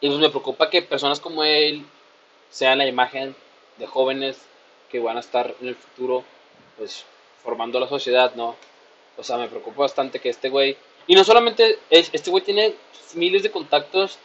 Y 0.00 0.08
pues 0.08 0.18
me 0.18 0.28
preocupa 0.30 0.68
que 0.68 0.82
personas 0.82 1.20
como 1.20 1.44
él 1.44 1.86
sean 2.50 2.78
la 2.78 2.86
imagen 2.86 3.34
de 3.78 3.86
jóvenes 3.86 4.38
que 4.90 5.00
van 5.00 5.16
a 5.16 5.20
estar 5.20 5.54
en 5.60 5.68
el 5.68 5.76
futuro, 5.76 6.24
pues 6.76 7.04
formando 7.42 7.80
la 7.80 7.88
sociedad, 7.88 8.34
¿no? 8.34 8.56
O 9.16 9.22
sea, 9.22 9.36
me 9.36 9.48
preocupa 9.48 9.82
bastante 9.82 10.20
que 10.20 10.30
este 10.30 10.48
güey, 10.48 10.76
y 11.06 11.14
no 11.14 11.24
solamente, 11.24 11.78
este 11.90 12.30
güey 12.30 12.42
tiene 12.42 12.74
miles 13.14 13.42
de 13.42 13.50
contactos 13.50 14.18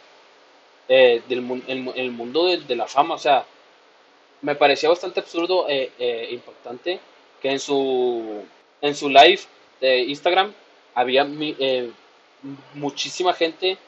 eh, 0.88 1.22
del 1.28 1.62
el 1.66 2.10
mundo 2.12 2.46
de, 2.46 2.76
la 2.76 2.86
fama, 2.86 3.14
o 3.14 3.18
sea, 3.18 3.44
me 4.42 4.54
parecía 4.54 4.88
bastante 4.88 5.20
absurdo 5.20 5.68
e 5.68 5.92
eh, 5.98 6.28
impactante 6.30 7.00
que 7.42 7.50
en 7.50 7.60
su, 7.60 8.42
en 8.80 8.94
su 8.94 9.08
live 9.08 9.40
de 9.80 9.98
Instagram 10.04 10.52
había 10.94 11.26
eh, 11.28 11.90
muchísima 12.74 13.32
gente 13.34 13.78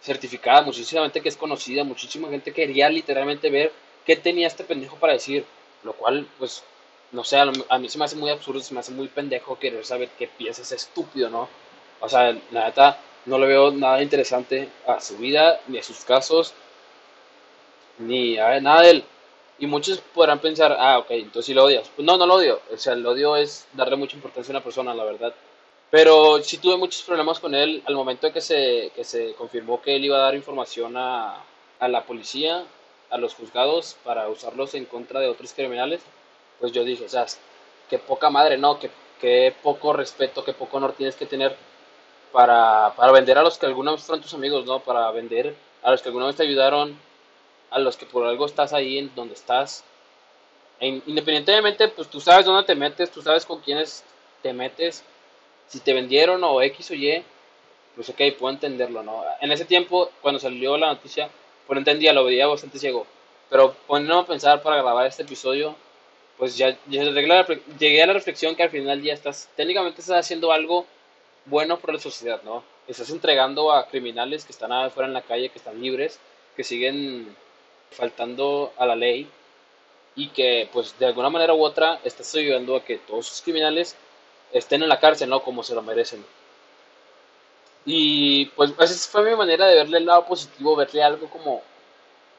certificada, 0.00 0.62
muchísima 0.62 1.02
gente 1.02 1.20
que 1.20 1.28
es 1.28 1.36
conocida, 1.36 1.84
muchísima 1.84 2.28
gente 2.28 2.52
que 2.52 2.66
quería 2.66 2.88
literalmente 2.88 3.50
ver 3.50 3.72
qué 4.04 4.16
tenía 4.16 4.48
este 4.48 4.64
pendejo 4.64 4.96
para 4.96 5.12
decir, 5.12 5.44
lo 5.84 5.92
cual, 5.92 6.26
pues, 6.38 6.64
no 7.12 7.24
sé, 7.24 7.38
a, 7.38 7.78
mí 7.78 7.88
se 7.88 7.98
me 7.98 8.04
hace 8.06 8.16
muy 8.16 8.30
absurdo, 8.30 8.60
se 8.60 8.74
me 8.74 8.80
hace 8.80 8.92
muy 8.92 9.08
pendejo 9.08 9.58
querer 9.58 9.84
saber 9.84 10.08
qué 10.18 10.26
piensa 10.28 10.62
ese 10.62 10.76
estúpido, 10.76 11.28
¿no? 11.28 11.48
O 12.00 12.08
sea, 12.08 12.32
la 12.50 12.66
neta, 12.66 12.98
no 13.26 13.38
le 13.38 13.46
veo 13.46 13.70
nada 13.70 14.02
interesante 14.02 14.68
a 14.86 15.00
su 15.00 15.16
vida, 15.18 15.60
ni 15.68 15.78
a 15.78 15.82
sus 15.82 16.04
casos, 16.04 16.54
ni 17.98 18.38
a 18.38 18.60
nada 18.60 18.82
de 18.82 18.90
él. 18.90 19.04
Y 19.58 19.66
muchos 19.66 20.00
podrán 20.00 20.40
pensar, 20.40 20.76
ah, 20.78 20.98
ok, 20.98 21.10
entonces 21.10 21.46
sí 21.46 21.54
lo 21.54 21.64
odias. 21.64 21.88
Pues 21.94 22.04
no, 22.04 22.16
no 22.16 22.26
lo 22.26 22.34
odio. 22.34 22.60
O 22.72 22.76
sea, 22.76 22.94
el 22.94 23.06
odio 23.06 23.36
es 23.36 23.66
darle 23.74 23.96
mucha 23.96 24.16
importancia 24.16 24.52
a 24.52 24.56
una 24.56 24.64
persona, 24.64 24.94
la 24.94 25.04
verdad. 25.04 25.34
Pero 25.90 26.42
sí 26.42 26.58
tuve 26.58 26.76
muchos 26.76 27.02
problemas 27.02 27.38
con 27.38 27.54
él 27.54 27.82
al 27.86 27.94
momento 27.94 28.26
de 28.26 28.32
que 28.32 28.40
se, 28.40 28.90
que 28.96 29.04
se 29.04 29.34
confirmó 29.34 29.80
que 29.82 29.94
él 29.94 30.04
iba 30.04 30.16
a 30.16 30.22
dar 30.22 30.34
información 30.34 30.96
a, 30.96 31.44
a 31.78 31.88
la 31.88 32.04
policía, 32.04 32.64
a 33.10 33.18
los 33.18 33.34
juzgados, 33.34 33.96
para 34.02 34.28
usarlos 34.28 34.74
en 34.74 34.86
contra 34.86 35.20
de 35.20 35.28
otros 35.28 35.52
criminales. 35.52 36.00
Pues 36.62 36.70
yo 36.70 36.84
dije, 36.84 37.04
o 37.04 37.08
sea, 37.08 37.26
qué 37.90 37.98
poca 37.98 38.30
madre, 38.30 38.56
¿no? 38.56 38.78
Qué, 38.78 38.88
qué 39.20 39.52
poco 39.64 39.92
respeto, 39.92 40.44
qué 40.44 40.52
poco 40.52 40.76
honor 40.76 40.92
tienes 40.92 41.16
que 41.16 41.26
tener 41.26 41.56
para, 42.30 42.94
para 42.96 43.10
vender 43.10 43.36
a 43.36 43.42
los 43.42 43.58
que 43.58 43.66
alguna 43.66 43.90
vez 43.90 44.02
fueron 44.02 44.22
tus 44.22 44.32
amigos, 44.32 44.64
¿no? 44.64 44.78
Para 44.78 45.10
vender 45.10 45.56
a 45.82 45.90
los 45.90 46.00
que 46.00 46.10
alguna 46.10 46.26
vez 46.26 46.36
te 46.36 46.44
ayudaron, 46.44 46.96
a 47.68 47.80
los 47.80 47.96
que 47.96 48.06
por 48.06 48.24
algo 48.24 48.46
estás 48.46 48.72
ahí 48.72 48.96
en 48.96 49.12
donde 49.16 49.34
estás. 49.34 49.82
E 50.78 50.86
independientemente, 50.86 51.88
pues 51.88 52.06
tú 52.06 52.20
sabes 52.20 52.46
dónde 52.46 52.62
te 52.62 52.76
metes, 52.76 53.10
tú 53.10 53.22
sabes 53.22 53.44
con 53.44 53.58
quiénes 53.58 54.04
te 54.40 54.52
metes, 54.52 55.02
si 55.66 55.80
te 55.80 55.92
vendieron 55.92 56.44
o 56.44 56.62
X 56.62 56.92
o 56.92 56.94
Y, 56.94 57.24
pues 57.96 58.08
ok, 58.08 58.20
puedo 58.38 58.54
entenderlo, 58.54 59.02
¿no? 59.02 59.24
En 59.40 59.50
ese 59.50 59.64
tiempo, 59.64 60.10
cuando 60.20 60.38
salió 60.38 60.76
la 60.78 60.86
noticia, 60.86 61.28
pues 61.66 61.74
no 61.74 61.80
entendía, 61.80 62.12
lo 62.12 62.24
veía 62.24 62.46
bastante 62.46 62.78
ciego. 62.78 63.04
Pero 63.50 63.74
poniéndome 63.88 64.22
a 64.22 64.26
pensar 64.26 64.62
para 64.62 64.76
grabar 64.76 65.08
este 65.08 65.24
episodio, 65.24 65.74
pues 66.42 66.56
ya, 66.56 66.76
llegué 66.88 68.02
a 68.02 68.06
la 68.06 68.12
reflexión 68.14 68.56
que 68.56 68.64
al 68.64 68.70
final 68.70 69.00
ya 69.00 69.12
estás, 69.12 69.48
técnicamente 69.54 70.00
estás 70.00 70.18
haciendo 70.18 70.50
algo 70.50 70.86
bueno 71.46 71.78
por 71.78 71.94
la 71.94 72.00
sociedad, 72.00 72.42
¿no? 72.42 72.64
Estás 72.88 73.10
entregando 73.10 73.70
a 73.70 73.86
criminales 73.86 74.44
que 74.44 74.50
están 74.50 74.72
afuera 74.72 75.06
en 75.06 75.14
la 75.14 75.22
calle, 75.22 75.50
que 75.50 75.58
están 75.58 75.80
libres, 75.80 76.18
que 76.56 76.64
siguen 76.64 77.32
faltando 77.92 78.72
a 78.76 78.86
la 78.86 78.96
ley 78.96 79.28
y 80.16 80.30
que 80.30 80.68
pues 80.72 80.98
de 80.98 81.06
alguna 81.06 81.30
manera 81.30 81.54
u 81.54 81.62
otra 81.62 82.00
estás 82.02 82.34
ayudando 82.34 82.74
a 82.74 82.84
que 82.84 82.98
todos 82.98 83.28
esos 83.28 83.42
criminales 83.42 83.94
estén 84.52 84.82
en 84.82 84.88
la 84.88 84.98
cárcel, 84.98 85.30
¿no? 85.30 85.44
Como 85.44 85.62
se 85.62 85.76
lo 85.76 85.82
merecen. 85.82 86.26
Y 87.84 88.46
pues 88.56 88.72
esa 88.80 89.12
fue 89.12 89.30
mi 89.30 89.36
manera 89.36 89.68
de 89.68 89.76
verle 89.76 89.98
el 89.98 90.06
lado 90.06 90.26
positivo, 90.26 90.74
verle 90.74 91.04
algo 91.04 91.30
como 91.30 91.62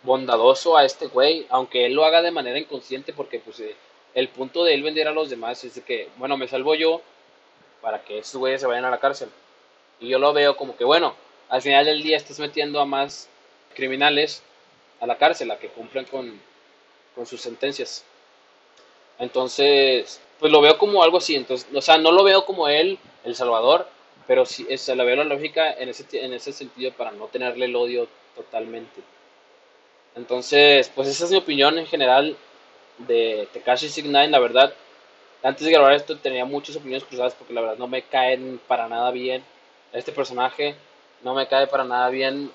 bondadoso 0.03 0.75
a 0.75 0.83
este 0.83 1.07
güey, 1.07 1.47
aunque 1.49 1.85
él 1.85 1.93
lo 1.93 2.03
haga 2.03 2.21
de 2.21 2.31
manera 2.31 2.59
inconsciente 2.59 3.13
porque 3.13 3.39
pues 3.39 3.61
eh, 3.61 3.77
el 4.15 4.29
punto 4.29 4.63
de 4.63 4.73
él 4.73 4.83
vender 4.83 5.07
a 5.07 5.11
los 5.11 5.29
demás 5.29 5.63
es 5.63 5.75
de 5.75 5.81
que, 5.81 6.09
bueno, 6.17 6.37
me 6.37 6.47
salvo 6.47 6.75
yo, 6.75 7.01
para 7.81 8.01
que 8.03 8.19
estos 8.19 8.39
güeyes 8.39 8.61
se 8.61 8.67
vayan 8.67 8.85
a 8.85 8.91
la 8.91 8.99
cárcel. 8.99 9.29
Y 9.99 10.09
yo 10.09 10.19
lo 10.19 10.33
veo 10.33 10.55
como 10.55 10.75
que, 10.77 10.83
bueno, 10.83 11.15
al 11.49 11.61
final 11.61 11.85
del 11.85 12.01
día 12.01 12.17
estás 12.17 12.39
metiendo 12.39 12.79
a 12.79 12.85
más 12.85 13.29
criminales 13.75 14.43
a 14.99 15.07
la 15.07 15.17
cárcel, 15.17 15.51
a 15.51 15.57
que 15.57 15.67
cumplan 15.67 16.05
con, 16.05 16.39
con 17.15 17.25
sus 17.25 17.41
sentencias. 17.41 18.05
Entonces, 19.19 20.21
pues 20.39 20.51
lo 20.51 20.61
veo 20.61 20.77
como 20.77 21.03
algo 21.03 21.17
así. 21.17 21.35
Entonces, 21.35 21.67
o 21.73 21.81
sea, 21.81 21.97
no 21.97 22.11
lo 22.11 22.23
veo 22.23 22.45
como 22.45 22.67
él, 22.67 22.99
el 23.23 23.35
Salvador, 23.35 23.87
pero 24.27 24.45
sí, 24.45 24.65
es, 24.69 24.87
la 24.87 25.03
veo 25.03 25.17
la 25.17 25.23
lógica 25.23 25.73
en 25.73 25.89
ese, 25.89 26.05
en 26.13 26.33
ese 26.33 26.53
sentido 26.53 26.91
para 26.93 27.11
no 27.11 27.27
tenerle 27.27 27.65
el 27.65 27.75
odio 27.75 28.07
totalmente. 28.35 29.01
Entonces, 30.15 30.91
pues 30.93 31.07
esa 31.07 31.25
es 31.25 31.31
mi 31.31 31.37
opinión 31.37 31.77
en 31.77 31.87
general 31.87 32.37
de 32.99 33.47
Tekashi 33.53 33.87
69, 33.87 34.29
la 34.29 34.39
verdad 34.39 34.73
antes 35.43 35.65
de 35.65 35.73
grabar 35.73 35.93
esto 35.93 36.17
tenía 36.17 36.45
muchas 36.45 36.77
opiniones 36.77 37.03
cruzadas 37.03 37.35
porque 37.35 37.53
la 37.53 37.61
verdad 37.61 37.77
no 37.77 37.87
me 37.87 38.03
caen 38.03 38.61
para 38.65 38.87
nada 38.87 39.11
bien 39.11 39.43
este 39.91 40.13
personaje, 40.13 40.75
no 41.21 41.33
me 41.35 41.47
cae 41.47 41.67
para 41.67 41.83
nada 41.83 42.09
bien 42.09 42.49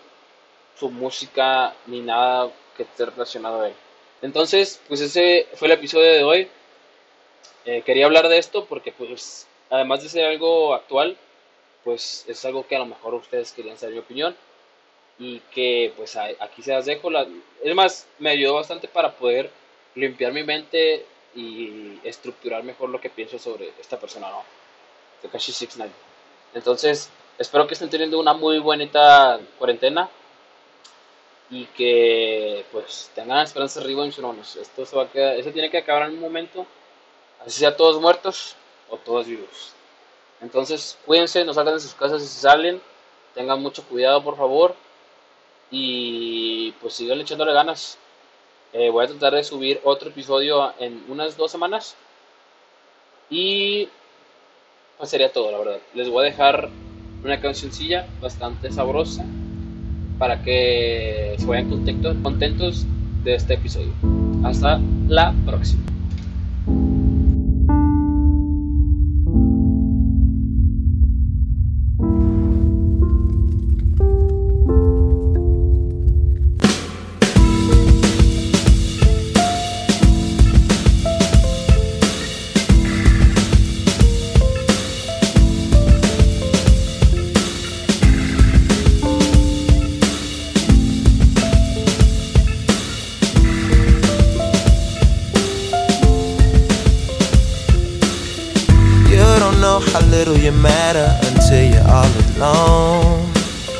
su 0.75 0.91
música 0.91 1.75
ni 1.87 2.01
nada 2.01 2.51
que 2.77 2.85
esté 2.85 3.05
relacionado 3.05 3.61
a 3.61 3.69
él. 3.69 3.75
Entonces, 4.23 4.81
pues 4.89 5.03
ese 5.03 5.47
fue 5.55 5.69
el 5.69 5.73
episodio 5.73 6.11
de 6.11 6.25
hoy. 6.25 6.49
Eh, 7.67 7.83
quería 7.83 8.07
hablar 8.07 8.29
de 8.29 8.39
esto 8.39 8.65
porque 8.65 8.91
pues 8.91 9.47
además 9.69 10.03
de 10.03 10.09
ser 10.09 10.25
algo 10.25 10.73
actual, 10.75 11.17
pues 11.85 12.25
es 12.27 12.43
algo 12.47 12.67
que 12.67 12.77
a 12.77 12.81
lo 12.81 12.87
mejor 12.87 13.15
ustedes 13.15 13.53
querían 13.53 13.77
saber 13.77 13.97
mi 13.97 14.01
opinión 14.01 14.35
y 15.19 15.41
que 15.53 15.93
pues 15.95 16.17
aquí 16.17 16.63
se 16.63 16.73
las 16.73 16.87
dejo. 16.87 17.11
Es 17.63 17.75
más, 17.75 18.07
me 18.19 18.31
ayudó 18.31 18.55
bastante 18.55 18.89
para 18.89 19.13
poder 19.13 19.51
limpiar 19.99 20.33
mi 20.33 20.43
mente 20.43 21.07
y 21.35 22.01
estructurar 22.05 22.63
mejor 22.65 22.89
lo 22.89 23.01
que 23.01 23.11
pienso 23.11 23.39
sobre 23.39 23.73
esta 23.81 23.99
persona, 23.99 24.31
¿no? 24.31 24.43
Tekashi 25.23 25.53
69. 25.53 25.93
Entonces, 26.55 27.11
espero 27.39 27.67
que 27.67 27.75
estén 27.75 27.91
teniendo 27.91 28.19
una 28.19 28.33
muy 28.33 28.59
bonita 28.59 29.39
cuarentena 29.59 30.09
y 31.51 31.65
que 31.67 32.65
pues 32.73 33.11
tengan 33.15 33.45
esperanza 33.45 33.81
arriba 33.81 34.05
en 34.05 34.13
sus 34.13 34.25
manos. 34.25 34.57
Esto 34.57 34.87
se 34.87 34.97
va 34.97 35.05
a 35.05 35.11
quedar, 35.11 35.37
eso 35.37 35.51
tiene 35.51 35.71
que 35.71 35.79
acabar 35.79 36.09
en 36.09 36.15
un 36.15 36.21
momento, 36.21 36.67
así 37.41 37.59
sea 37.59 37.77
todos 37.77 38.01
muertos 38.01 38.57
o 38.91 38.97
todos 38.97 39.27
vivos. 39.27 39.73
Entonces, 40.41 40.99
cuídense, 41.05 41.45
no 41.45 41.53
salgan 41.53 41.75
de 41.75 41.81
sus 41.81 41.95
casas 41.95 42.23
si 42.23 42.29
salen, 42.29 42.81
tengan 43.35 43.61
mucho 43.61 43.83
cuidado 43.85 44.23
por 44.23 44.37
favor 44.37 44.75
y 45.71 46.73
pues 46.81 46.95
sigan 46.95 47.21
echándole 47.21 47.53
ganas. 47.53 47.99
Eh, 48.73 48.91
voy 48.91 49.05
a 49.05 49.09
tratar 49.09 49.35
de 49.35 49.45
subir 49.45 49.81
otro 49.85 50.11
episodio 50.11 50.73
en 50.79 51.03
unas 51.09 51.37
dos 51.37 51.51
semanas. 51.51 51.97
Y 53.31 53.89
pues 54.97 55.11
sería 55.11 55.33
todo, 55.33 55.51
la 55.53 55.59
verdad. 55.59 55.79
Les 55.95 56.09
voy 56.09 56.23
a 56.27 56.31
dejar 56.31 56.69
una 57.25 57.41
cancioncilla 57.41 58.07
bastante 58.21 58.71
sabrosa 58.71 59.25
para 60.19 60.43
que 60.43 61.35
se 61.39 61.47
vayan 61.47 61.71
contentos, 61.71 62.17
contentos 62.23 62.87
de 63.25 63.35
este 63.35 63.55
episodio. 63.55 63.93
Hasta 64.45 64.81
la 65.09 65.35
próxima. 65.47 65.83
You 100.49 100.55
matter 100.63 101.09
until 101.29 101.63
you're 101.63 101.89
all 101.89 102.09
alone. 102.33 103.21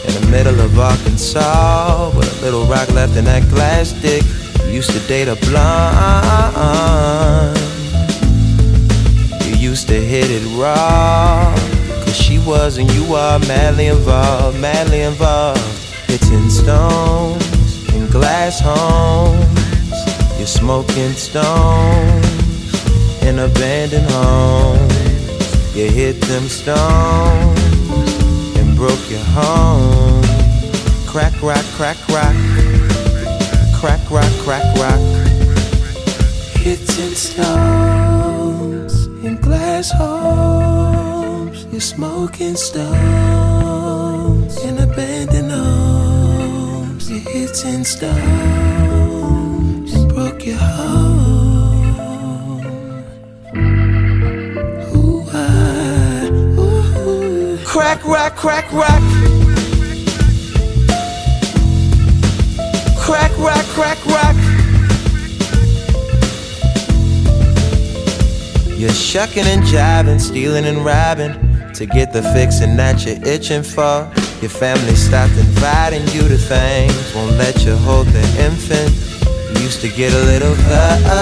In 0.07 0.13
the 0.21 0.29
middle 0.31 0.61
of 0.61 0.79
Arkansas, 0.79 2.13
with 2.15 2.39
a 2.39 2.43
little 2.45 2.67
rock 2.67 2.91
left 2.91 3.17
in 3.17 3.25
that 3.25 3.49
glass 3.49 3.93
dick. 3.93 4.23
You 4.67 4.75
used 4.75 4.91
to 4.91 5.01
date 5.09 5.29
a 5.29 5.37
blonde. 5.47 7.57
You 9.47 9.71
used 9.71 9.89
to 9.89 9.95
hit 9.95 10.31
it 10.31 10.45
raw. 10.61 11.55
Cause 12.05 12.17
she 12.17 12.39
was 12.39 12.77
and 12.77 12.91
you 12.93 13.15
are 13.15 13.39
madly 13.41 13.87
involved, 13.87 14.61
madly 14.61 15.01
involved. 15.01 15.61
Hitting 16.07 16.51
stones 16.51 17.89
in 17.95 18.09
glass 18.09 18.61
homes. 18.61 19.41
You're 20.37 20.47
smoking 20.47 21.13
stones 21.13 22.27
in 23.23 23.39
abandoned 23.39 24.11
homes. 24.11 25.08
You 25.79 25.87
hit 25.89 26.21
them 26.23 26.49
stones 26.49 27.61
and 28.59 28.75
broke 28.75 29.09
your 29.09 29.21
home. 29.21 30.25
Crack, 31.07 31.41
rock, 31.41 31.65
crack, 31.77 31.97
rock. 32.09 32.35
Crack, 33.79 34.11
rock, 34.11 34.33
crack, 34.43 34.65
rock. 34.77 34.99
Hitting 36.57 37.15
stones 37.15 39.07
in 39.25 39.37
glass 39.37 39.93
homes. 39.93 41.65
You're 41.71 41.81
smoking 41.81 42.57
stones 42.57 43.79
in 44.65 44.79
abandoned 44.79 45.53
homes. 45.53 47.09
You're 47.09 47.21
hitting 47.21 47.85
stones 47.85 48.15
and 49.95 50.09
broke 50.13 50.45
your 50.45 50.57
home. 50.57 51.18
Crack, 57.89 58.05
rock, 58.05 58.37
crack, 58.37 58.71
rock. 58.73 59.03
Crack, 62.99 63.33
rock, 63.39 63.65
crack, 63.73 64.05
rock. 64.05 64.37
You're 68.77 68.91
shucking 68.91 69.47
and 69.47 69.63
jiving, 69.63 70.21
stealing 70.21 70.67
and 70.67 70.85
robbing 70.85 71.33
to 71.73 71.87
get 71.87 72.13
the 72.13 72.23
fixing 72.35 72.77
that 72.77 73.07
you're 73.07 73.27
itching 73.27 73.63
for. 73.63 74.07
Your 74.43 74.51
family 74.51 74.95
stopped 74.95 75.39
inviting 75.39 76.07
you 76.09 76.29
to 76.29 76.37
things, 76.37 77.15
won't 77.15 77.39
let 77.39 77.65
you 77.65 77.75
hold 77.75 78.09
the 78.09 78.21
infant. 78.39 78.91
used 79.63 79.81
to 79.81 79.89
get 79.89 80.13
a 80.13 80.23
little 80.25 80.55
hurt 80.55 81.19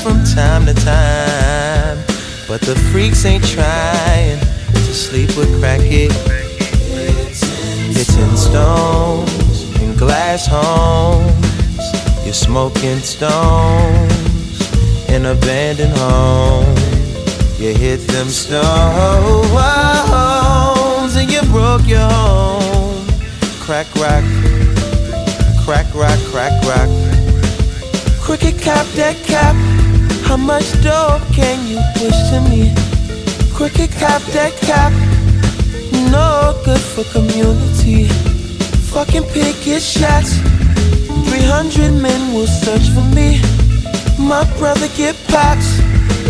from 0.00 0.22
time 0.34 0.66
to 0.66 0.74
time. 0.74 1.98
But 2.46 2.60
the 2.60 2.76
freaks 2.92 3.24
ain't 3.24 3.46
trying 3.46 4.37
sleep 4.98 5.28
with 5.36 5.48
crackhead. 5.60 6.10
Hitting 7.94 8.36
stones 8.36 9.62
in 9.80 9.96
glass 9.96 10.46
homes. 10.50 11.86
You're 12.24 12.34
smoking 12.34 12.98
stones 12.98 14.58
in 15.08 15.26
abandoned 15.26 15.96
homes. 15.96 17.60
You 17.60 17.74
hit 17.74 18.00
them 18.08 18.26
stones 18.28 18.58
and 21.14 21.30
you 21.30 21.42
broke 21.42 21.86
your 21.86 22.00
home. 22.00 23.06
Crack 23.60 23.86
rock, 23.94 24.24
crack 25.64 25.86
rock, 25.94 26.18
crack 26.32 26.54
rock. 26.64 26.90
Cricket 28.20 28.60
cap 28.60 28.86
that 28.96 29.16
cap. 29.24 29.54
How 30.26 30.36
much 30.36 30.72
dope 30.82 31.22
can 31.32 31.68
you 31.68 31.80
push 31.94 32.18
to 32.30 32.40
me? 32.50 32.87
Cricket 33.58 33.90
cap 33.90 34.22
that 34.34 34.52
cap. 34.60 34.92
No 36.12 36.54
good 36.64 36.80
for 36.80 37.02
community. 37.10 38.04
Fucking 38.94 39.24
picket 39.34 39.82
shots. 39.82 40.38
300 41.26 41.90
men 41.90 42.32
will 42.32 42.46
search 42.46 42.86
for 42.94 43.02
me. 43.16 43.40
My 44.16 44.44
brother 44.58 44.86
get 44.96 45.16
pops 45.26 45.80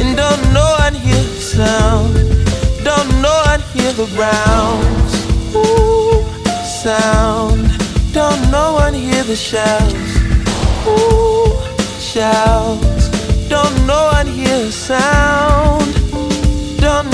and 0.01 0.17
don't 0.17 0.43
know 0.55 0.71
I'd 0.81 0.95
hear 0.95 1.23
the 1.23 1.41
sound. 1.55 2.15
Don't 2.83 3.11
know 3.21 3.37
I'd 3.53 3.61
hear 3.77 3.93
the 3.93 4.09
rounds. 4.17 5.13
Ooh, 5.55 6.25
sound. 6.65 7.69
Don't 8.15 8.41
know 8.51 8.79
I'd 8.81 8.95
hear 8.95 9.23
the 9.25 9.37
shouts. 9.37 10.13
Ooh, 10.89 11.53
shouts. 12.01 13.05
Don't 13.51 13.77
know 13.87 14.09
I'd 14.15 14.29
hear 14.29 14.65
the 14.65 14.73
sound. 14.73 15.98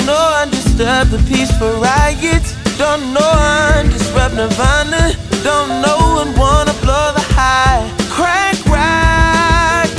Know 0.05 0.13
I'd 0.13 0.51
disturb 0.51 1.09
the 1.09 1.17
peaceful 1.27 1.71
riots. 1.81 2.53
Don't 2.77 3.11
know 3.11 3.21
I'd 3.21 3.89
disrupt 3.89 4.35
Nirvana. 4.35 5.13
Don't 5.41 5.81
know 5.81 5.97
I'd 6.21 6.37
wanna 6.37 6.73
blow 6.83 7.11
the 7.11 7.25
high. 7.33 7.89
Crack 8.11 8.57
rock. 8.69 9.89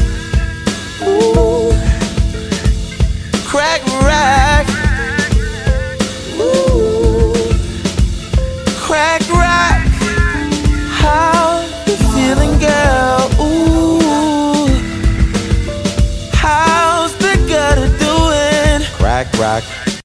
Ooh. 1.09 1.73
Crack 3.51 3.83
rock. 4.07 4.66